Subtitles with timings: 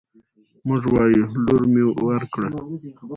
[0.67, 2.41] موږ وايو: لور مې ورکړ